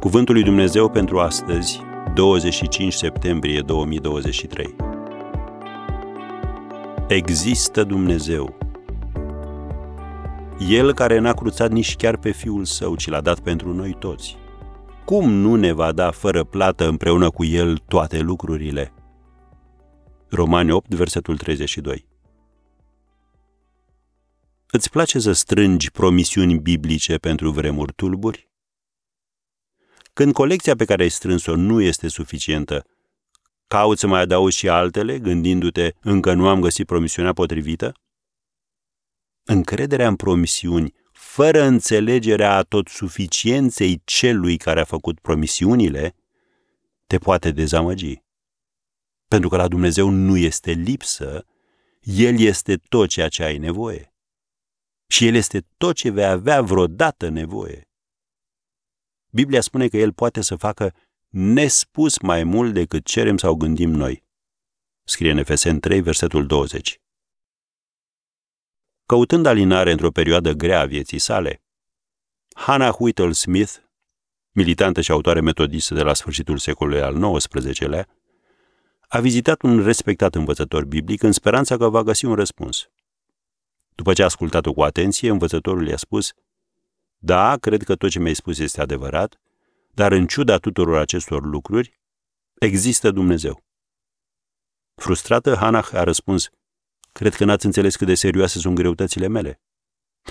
Cuvântul 0.00 0.34
lui 0.34 0.44
Dumnezeu 0.44 0.90
pentru 0.90 1.18
astăzi, 1.18 1.80
25 2.14 2.92
septembrie 2.92 3.60
2023. 3.60 4.74
Există 7.08 7.84
Dumnezeu. 7.84 8.56
El 10.68 10.94
care 10.94 11.18
n-a 11.18 11.32
cruțat 11.32 11.70
nici 11.70 11.96
chiar 11.96 12.16
pe 12.16 12.30
Fiul 12.30 12.64
Său, 12.64 12.96
ci 12.96 13.08
l-a 13.08 13.20
dat 13.20 13.40
pentru 13.40 13.72
noi 13.72 13.96
toți. 13.98 14.36
Cum 15.04 15.30
nu 15.30 15.54
ne 15.54 15.72
va 15.72 15.92
da 15.92 16.10
fără 16.10 16.44
plată 16.44 16.88
împreună 16.88 17.30
cu 17.30 17.44
El 17.44 17.78
toate 17.78 18.20
lucrurile? 18.20 18.92
Romani 20.28 20.70
8, 20.70 20.94
versetul 20.94 21.36
32. 21.36 22.06
Îți 24.70 24.90
place 24.90 25.18
să 25.18 25.32
strângi 25.32 25.90
promisiuni 25.90 26.58
biblice 26.58 27.16
pentru 27.16 27.50
vremuri 27.50 27.92
tulburi? 27.92 28.48
Când 30.16 30.32
colecția 30.32 30.76
pe 30.76 30.84
care 30.84 31.02
ai 31.02 31.08
strâns-o 31.08 31.56
nu 31.56 31.80
este 31.80 32.08
suficientă, 32.08 32.86
cauți 33.66 34.00
să 34.00 34.06
mai 34.06 34.20
adaugi 34.20 34.56
și 34.56 34.68
altele, 34.68 35.18
gândindu-te, 35.18 35.92
încă 36.00 36.32
nu 36.32 36.48
am 36.48 36.60
găsit 36.60 36.86
promisiunea 36.86 37.32
potrivită? 37.32 37.92
Încrederea 39.44 40.08
în 40.08 40.16
promisiuni, 40.16 40.94
fără 41.12 41.62
înțelegerea 41.62 42.56
a 42.56 42.62
tot 42.62 42.88
suficienței 42.88 44.02
celui 44.04 44.56
care 44.56 44.80
a 44.80 44.84
făcut 44.84 45.20
promisiunile, 45.20 46.14
te 47.06 47.18
poate 47.18 47.50
dezamăgi. 47.50 48.22
Pentru 49.28 49.48
că 49.48 49.56
la 49.56 49.68
Dumnezeu 49.68 50.08
nu 50.08 50.36
este 50.36 50.70
lipsă, 50.70 51.46
El 52.00 52.38
este 52.38 52.76
tot 52.76 53.08
ceea 53.08 53.28
ce 53.28 53.42
ai 53.42 53.58
nevoie. 53.58 54.14
Și 55.06 55.26
El 55.26 55.34
este 55.34 55.66
tot 55.76 55.94
ce 55.94 56.10
vei 56.10 56.24
avea 56.24 56.62
vreodată 56.62 57.28
nevoie. 57.28 57.85
Biblia 59.30 59.60
spune 59.60 59.88
că 59.88 59.96
El 59.96 60.12
poate 60.12 60.40
să 60.40 60.56
facă 60.56 60.94
nespus 61.28 62.18
mai 62.18 62.44
mult 62.44 62.72
decât 62.72 63.04
cerem 63.04 63.36
sau 63.36 63.54
gândim 63.54 63.90
noi. 63.90 64.24
Scrie 65.04 65.30
în 65.30 65.38
Efesen 65.38 65.80
3, 65.80 66.00
versetul 66.00 66.46
20. 66.46 67.00
Căutând 69.06 69.46
alinare 69.46 69.90
într-o 69.90 70.10
perioadă 70.10 70.52
grea 70.52 70.80
a 70.80 70.84
vieții 70.84 71.18
sale, 71.18 71.62
Hannah 72.54 72.94
Whittle 72.98 73.32
Smith, 73.32 73.72
militantă 74.50 75.00
și 75.00 75.10
autoare 75.10 75.40
metodistă 75.40 75.94
de 75.94 76.02
la 76.02 76.14
sfârșitul 76.14 76.58
secolului 76.58 77.02
al 77.02 77.36
XIX-lea, 77.36 78.08
a 79.08 79.20
vizitat 79.20 79.62
un 79.62 79.84
respectat 79.84 80.34
învățător 80.34 80.84
biblic 80.84 81.22
în 81.22 81.32
speranța 81.32 81.76
că 81.76 81.88
va 81.88 82.02
găsi 82.02 82.24
un 82.24 82.34
răspuns. 82.34 82.90
După 83.94 84.12
ce 84.12 84.22
a 84.22 84.24
ascultat-o 84.24 84.72
cu 84.72 84.82
atenție, 84.82 85.30
învățătorul 85.30 85.88
i-a 85.88 85.96
spus– 85.96 86.32
da, 87.26 87.56
cred 87.56 87.82
că 87.82 87.96
tot 87.96 88.10
ce 88.10 88.18
mi-ai 88.18 88.34
spus 88.34 88.58
este 88.58 88.80
adevărat, 88.80 89.40
dar 89.94 90.12
în 90.12 90.26
ciuda 90.26 90.58
tuturor 90.58 90.98
acestor 90.98 91.44
lucruri, 91.44 92.00
există 92.58 93.10
Dumnezeu. 93.10 93.64
Frustrată, 94.94 95.54
Hanach 95.54 95.92
a 95.92 96.02
răspuns, 96.02 96.48
cred 97.12 97.34
că 97.34 97.44
n-ați 97.44 97.66
înțeles 97.66 97.96
cât 97.96 98.06
de 98.06 98.14
serioase 98.14 98.58
sunt 98.58 98.74
greutățile 98.74 99.26
mele. 99.28 99.60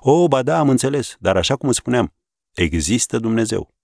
O, 0.00 0.28
ba 0.28 0.42
da, 0.42 0.58
am 0.58 0.68
înțeles, 0.68 1.16
dar 1.18 1.36
așa 1.36 1.56
cum 1.56 1.72
spuneam, 1.72 2.14
există 2.54 3.18
Dumnezeu. 3.18 3.74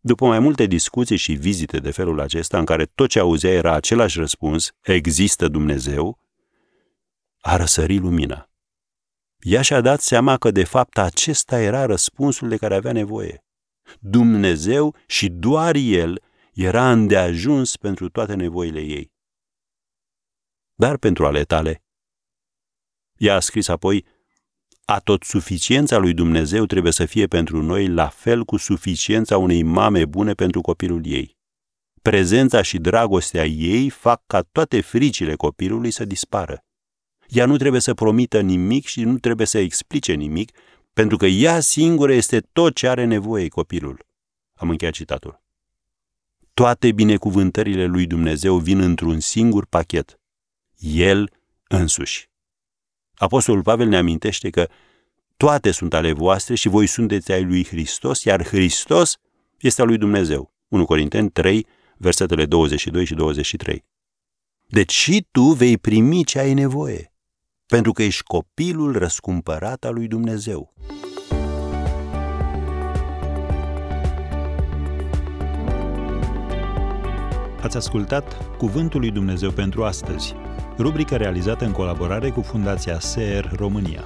După 0.00 0.26
mai 0.26 0.38
multe 0.38 0.66
discuții 0.66 1.16
și 1.16 1.32
vizite 1.32 1.78
de 1.78 1.90
felul 1.90 2.20
acesta, 2.20 2.58
în 2.58 2.64
care 2.64 2.84
tot 2.84 3.08
ce 3.08 3.18
auzea 3.18 3.50
era 3.50 3.74
același 3.74 4.18
răspuns, 4.18 4.72
există 4.80 5.48
Dumnezeu, 5.48 6.18
a 7.40 7.56
răsărit 7.56 8.00
lumina 8.00 8.49
ea 9.40 9.62
și-a 9.62 9.80
dat 9.80 10.00
seama 10.00 10.36
că 10.36 10.50
de 10.50 10.64
fapt 10.64 10.98
acesta 10.98 11.60
era 11.60 11.86
răspunsul 11.86 12.48
de 12.48 12.56
care 12.56 12.74
avea 12.74 12.92
nevoie. 12.92 13.44
Dumnezeu 14.00 14.96
și 15.06 15.28
doar 15.28 15.74
El 15.74 16.22
era 16.52 16.92
îndeajuns 16.92 17.76
pentru 17.76 18.08
toate 18.08 18.34
nevoile 18.34 18.80
ei. 18.80 19.12
Dar 20.74 20.96
pentru 20.96 21.26
ale 21.26 21.42
tale. 21.42 21.82
Ea 23.16 23.34
a 23.34 23.40
scris 23.40 23.68
apoi, 23.68 24.04
a 24.84 24.98
tot 24.98 25.22
suficiența 25.22 25.98
lui 25.98 26.14
Dumnezeu 26.14 26.66
trebuie 26.66 26.92
să 26.92 27.06
fie 27.06 27.26
pentru 27.26 27.62
noi 27.62 27.88
la 27.88 28.08
fel 28.08 28.44
cu 28.44 28.56
suficiența 28.56 29.38
unei 29.38 29.62
mame 29.62 30.04
bune 30.04 30.32
pentru 30.32 30.60
copilul 30.60 31.06
ei. 31.06 31.38
Prezența 32.02 32.62
și 32.62 32.78
dragostea 32.78 33.44
ei 33.44 33.90
fac 33.90 34.22
ca 34.26 34.40
toate 34.42 34.80
fricile 34.80 35.34
copilului 35.34 35.90
să 35.90 36.04
dispară. 36.04 36.64
Ea 37.30 37.46
nu 37.46 37.56
trebuie 37.56 37.80
să 37.80 37.94
promită 37.94 38.40
nimic 38.40 38.86
și 38.86 39.02
nu 39.02 39.18
trebuie 39.18 39.46
să 39.46 39.58
explice 39.58 40.12
nimic, 40.12 40.52
pentru 40.92 41.16
că 41.16 41.26
ea 41.26 41.60
singură 41.60 42.12
este 42.12 42.40
tot 42.52 42.74
ce 42.74 42.88
are 42.88 43.04
nevoie 43.04 43.48
copilul. 43.48 44.06
Am 44.54 44.70
încheiat 44.70 44.94
citatul. 44.94 45.42
Toate 46.54 46.92
binecuvântările 46.92 47.86
lui 47.86 48.06
Dumnezeu 48.06 48.58
vin 48.58 48.80
într-un 48.80 49.20
singur 49.20 49.66
pachet. 49.66 50.20
El 50.78 51.32
însuși. 51.68 52.30
Apostolul 53.14 53.62
Pavel 53.62 53.88
ne 53.88 53.96
amintește 53.96 54.50
că 54.50 54.68
toate 55.36 55.70
sunt 55.70 55.94
ale 55.94 56.12
voastre 56.12 56.54
și 56.54 56.68
voi 56.68 56.86
sunteți 56.86 57.32
ai 57.32 57.44
lui 57.44 57.64
Hristos, 57.64 58.24
iar 58.24 58.46
Hristos 58.46 59.16
este 59.58 59.80
al 59.80 59.86
lui 59.86 59.98
Dumnezeu. 59.98 60.54
1 60.68 60.84
Corinteni 60.84 61.30
3, 61.30 61.66
versetele 61.96 62.46
22 62.46 63.04
și 63.04 63.14
23. 63.14 63.84
Deci 64.66 64.92
și 64.92 65.26
tu 65.30 65.42
vei 65.42 65.78
primi 65.78 66.24
ce 66.24 66.38
ai 66.38 66.54
nevoie 66.54 67.09
pentru 67.70 67.92
că 67.92 68.02
ești 68.02 68.22
copilul 68.22 68.98
răscumpărat 68.98 69.84
al 69.84 69.94
lui 69.94 70.06
Dumnezeu. 70.06 70.74
Ați 77.62 77.76
ascultat 77.76 78.56
Cuvântul 78.56 79.00
lui 79.00 79.10
Dumnezeu 79.10 79.50
pentru 79.50 79.84
astăzi, 79.84 80.34
rubrica 80.78 81.16
realizată 81.16 81.64
în 81.64 81.72
colaborare 81.72 82.30
cu 82.30 82.40
Fundația 82.40 83.00
SER 83.00 83.52
România. 83.56 84.04